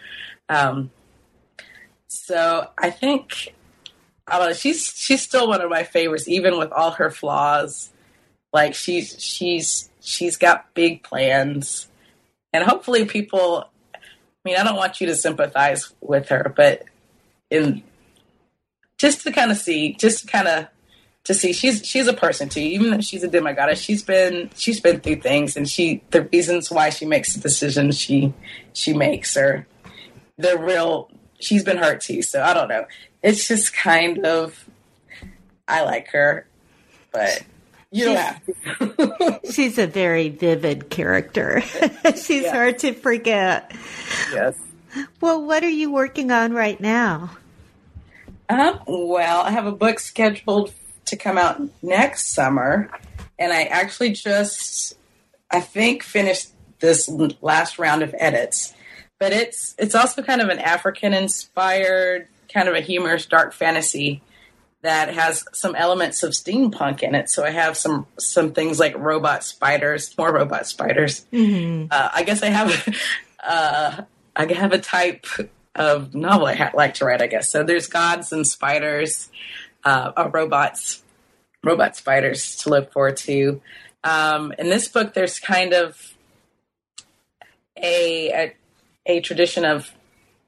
[0.49, 0.91] Um,
[2.07, 3.53] so I think.
[4.55, 7.91] She's she's still one of my favorites, even with all her flaws.
[8.54, 11.88] Like she's she's she's got big plans,
[12.54, 13.70] and hopefully people.
[13.93, 14.00] I
[14.50, 16.84] mean, I don't want you to sympathize with her, but
[17.50, 17.84] in
[18.98, 20.68] just to kind of see, just kind of
[21.26, 22.62] to see she's she's a person too.
[22.62, 26.72] Even though she's a demigod, she's been she's been through things, and she the reasons
[26.72, 28.34] why she makes the decisions she
[28.74, 29.68] she makes are
[30.38, 31.12] they're real.
[31.39, 32.86] She's been hurt too, so I don't know.
[33.22, 34.68] It's just kind of
[35.68, 36.48] I like her,
[37.12, 37.43] but
[37.92, 39.40] you don't have to.
[39.52, 41.62] she's a very vivid character.
[42.16, 42.52] she's yeah.
[42.52, 43.72] hard to forget.
[44.32, 44.56] Yes.
[45.22, 47.32] Well, what are you working on right now?
[48.50, 50.74] Um, well, I have a book scheduled
[51.06, 52.90] to come out next summer,
[53.38, 54.98] and I actually just,
[55.52, 57.10] I think, finished this
[57.42, 58.74] last round of edits.
[59.20, 64.22] But it's it's also kind of an African inspired, kind of a humorous dark fantasy
[64.88, 67.30] that has some elements of steampunk in it.
[67.30, 71.26] So I have some some things like robot spiders, more robot spiders.
[71.34, 71.88] Mm-hmm.
[71.92, 72.98] Uh, I guess I have
[73.46, 74.02] uh,
[74.36, 75.26] I have a type
[75.76, 77.22] of novel I ha- like to write.
[77.22, 77.64] I guess so.
[77.64, 79.30] There's gods and spiders,
[79.84, 81.04] uh, uh, robots,
[81.64, 83.62] robot spiders to look forward to.
[84.04, 86.16] Um, in this book, there's kind of
[87.76, 88.56] a, a
[89.06, 89.92] a tradition of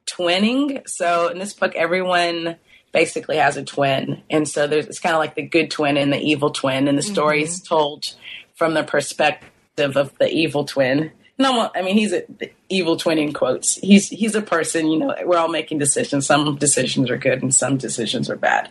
[0.06, 0.88] twinning.
[0.88, 2.56] So in this book, everyone
[2.92, 6.12] basically has a twin, and so there's it's kind of like the good twin and
[6.12, 7.14] the evil twin, and the mm-hmm.
[7.14, 8.16] story is told
[8.56, 11.12] from the perspective of the evil twin.
[11.38, 12.24] No, I mean he's a
[12.68, 13.76] evil twin in quotes.
[13.76, 14.88] He's he's a person.
[14.88, 16.26] You know, we're all making decisions.
[16.26, 18.70] Some decisions are good, and some decisions are bad.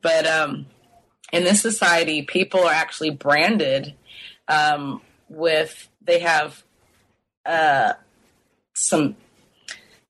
[0.00, 0.66] But um,
[1.32, 3.94] in this society, people are actually branded
[4.46, 6.62] um, with they have
[7.44, 7.94] uh,
[8.74, 9.16] some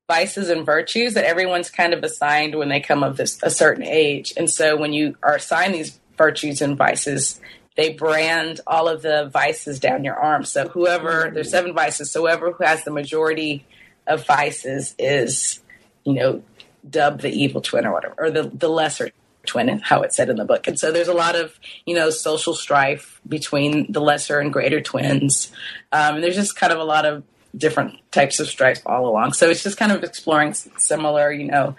[0.07, 3.83] vices and virtues that everyone's kind of assigned when they come of this a certain
[3.83, 4.33] age.
[4.37, 7.39] And so when you are assigned these virtues and vices,
[7.75, 10.43] they brand all of the vices down your arm.
[10.45, 13.65] So whoever there's seven vices, so whoever who has the majority
[14.07, 15.59] of vices is,
[16.03, 16.43] you know,
[16.87, 19.09] dubbed the evil twin or whatever, or the, the lesser
[19.45, 20.67] twin, how it's said in the book.
[20.67, 24.81] And so there's a lot of, you know, social strife between the lesser and greater
[24.81, 25.51] twins.
[25.91, 27.23] Um, there's just kind of a lot of
[27.55, 29.33] different types of stripes all along.
[29.33, 31.75] So it's just kind of exploring similar, you know,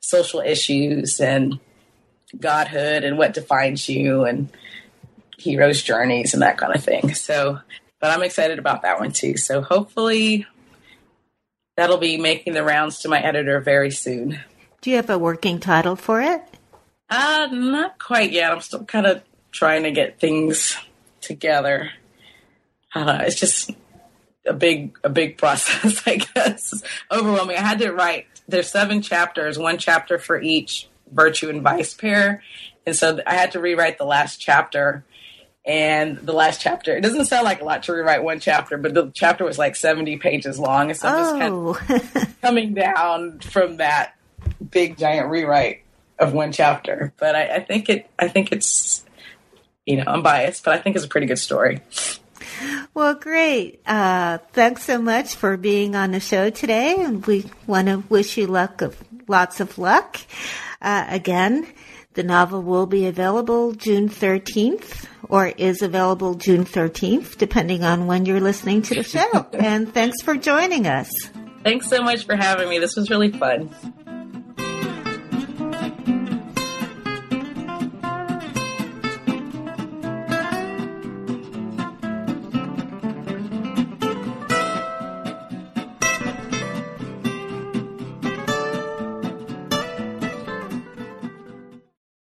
[0.00, 1.58] social issues and
[2.38, 4.48] godhood and what defines you and
[5.38, 7.14] heroes' journeys and that kind of thing.
[7.14, 7.58] So,
[8.00, 9.36] but I'm excited about that one too.
[9.36, 10.46] So hopefully
[11.76, 14.40] that'll be making the rounds to my editor very soon.
[14.80, 16.42] Do you have a working title for it?
[17.10, 18.52] Uh, not quite yet.
[18.52, 20.76] I'm still kind of trying to get things
[21.20, 21.90] together.
[22.94, 23.70] Uh, it's just
[24.48, 26.82] a big a big process, I guess.
[27.10, 27.56] Overwhelming.
[27.56, 28.26] I had to write.
[28.48, 32.42] There's seven chapters, one chapter for each virtue and vice pair,
[32.86, 35.04] and so I had to rewrite the last chapter.
[35.66, 38.94] And the last chapter, it doesn't sound like a lot to rewrite one chapter, but
[38.94, 40.88] the chapter was like 70 pages long.
[40.88, 42.32] And so I'm just kind of oh.
[42.40, 44.14] coming down from that
[44.70, 45.82] big giant rewrite
[46.18, 47.12] of one chapter.
[47.18, 49.04] But I, I think it, I think it's,
[49.84, 51.82] you know, I'm biased, but I think it's a pretty good story.
[52.94, 53.80] Well, great.
[53.86, 58.36] Uh, thanks so much for being on the show today, and we want to wish
[58.36, 58.96] you luck of
[59.28, 60.18] lots of luck.
[60.80, 61.66] Uh, again,
[62.14, 68.26] the novel will be available June 13th, or is available June 13th, depending on when
[68.26, 69.46] you're listening to the show.
[69.52, 71.10] and thanks for joining us.
[71.62, 72.78] Thanks so much for having me.
[72.78, 73.70] This was really fun.